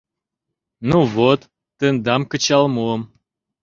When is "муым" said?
2.73-3.01